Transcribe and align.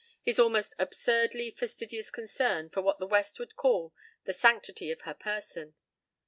His 0.23 0.39
almost 0.39 0.73
absurdly 0.79 1.51
fastidious 1.51 2.09
concern 2.09 2.71
for 2.71 2.81
what 2.81 2.97
the 2.97 3.05
West 3.05 3.37
would 3.37 3.55
call 3.55 3.93
"the 4.23 4.33
sanctity 4.33 4.89
of 4.89 5.01
her 5.01 5.13
person." 5.13 5.75